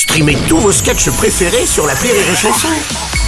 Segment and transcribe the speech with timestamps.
[0.00, 2.68] Streamez tous vos sketchs préférés sur la Rire et Chanson.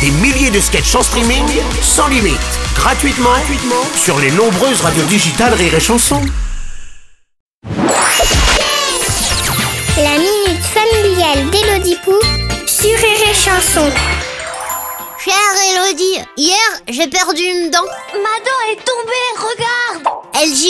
[0.01, 1.45] Des milliers de sketchs en streaming,
[1.83, 2.41] sans limite,
[2.75, 6.22] gratuitement, gratuitement sur les nombreuses radios digitales Rire et Chanson.
[9.98, 12.14] La minute familiale d'Élodie Pou
[12.66, 13.91] sur Rire et Chanson.
[15.23, 15.34] Chère
[15.75, 16.57] Elodie, hier
[16.89, 17.84] j'ai perdu une dent.
[18.14, 19.21] Ma dent est tombée,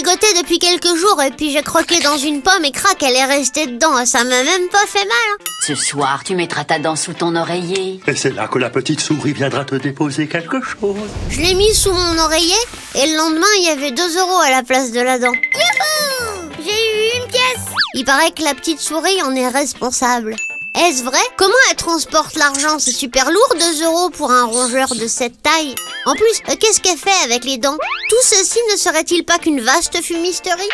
[0.05, 3.25] Gigotait depuis quelques jours et puis j'ai croqué dans une pomme et crac, elle est
[3.25, 4.05] restée dedans.
[4.05, 5.17] Ça m'a même pas fait mal.
[5.31, 5.45] hein.
[5.65, 8.01] Ce soir, tu mettras ta dent sous ton oreiller.
[8.09, 10.97] Et c'est là que la petite souris viendra te déposer quelque chose.
[11.31, 12.57] Je l'ai mis sous mon oreiller
[12.97, 15.31] et le lendemain il y avait 2 euros à la place de la dent.
[15.33, 20.35] Youhou J'ai eu une pièce Il paraît que la petite souris en est responsable.
[20.75, 21.19] Est-ce vrai?
[21.37, 22.81] Comment elle transporte l'argent?
[22.81, 25.77] C'est super lourd 2 euros pour un rongeur de cette taille.
[26.05, 27.77] En plus, euh, qu'est-ce qu'elle fait avec les dents?
[28.09, 30.69] Tout ceci ne serait-il pas qu'une vaste fumisterie?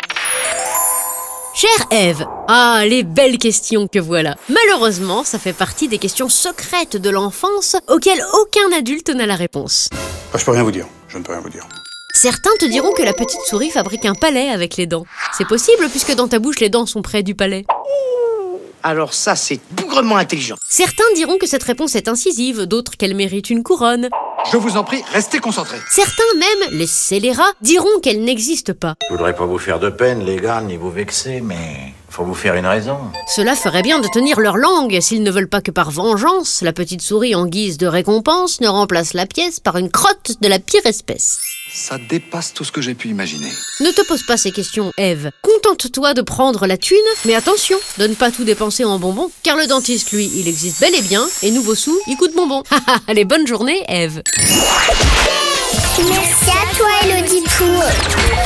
[1.53, 4.35] Chère Ève, ah, les belles questions que voilà.
[4.49, 9.89] Malheureusement, ça fait partie des questions secrètes de l'enfance auxquelles aucun adulte n'a la réponse.
[10.33, 10.87] Ah, je peux rien vous dire.
[11.07, 11.67] Je ne peux rien vous dire.
[12.15, 15.05] Certains te diront que la petite souris fabrique un palais avec les dents.
[15.37, 17.65] C'est possible puisque dans ta bouche les dents sont près du palais.
[18.81, 20.55] Alors ça, c'est bougrement intelligent.
[20.69, 24.09] Certains diront que cette réponse est incisive, d'autres qu'elle mérite une couronne.
[24.51, 25.79] Je vous en prie, restez concentrés.
[25.89, 28.95] Certains même, les scélérats, diront qu'elle n'existe pas.
[29.09, 32.33] Je voudrais pas vous faire de peine, les gars, ni vous vexer, mais faut vous
[32.33, 32.97] faire une raison.
[33.27, 36.73] Cela ferait bien de tenir leur langue s'ils ne veulent pas que par vengeance, la
[36.73, 40.59] petite souris en guise de récompense ne remplace la pièce par une crotte de la
[40.59, 41.39] pire espèce.
[41.71, 43.51] Ça dépasse tout ce que j'ai pu imaginer.
[43.79, 45.29] Ne te pose pas ces questions, Eve.
[45.41, 49.55] Contente-toi de prendre la thune, mais attention, de ne pas tout dépenser en bonbons, car
[49.55, 52.63] le dentiste, lui, il existe bel et bien, et nouveau sous, il coûte bonbons.
[53.07, 54.21] Allez, bonne journée, Eve.
[56.09, 56.87] Merci à toi,
[57.57, 58.38] Pou chanson.